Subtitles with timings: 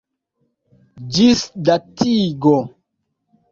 [1.17, 2.57] ĝisdatigo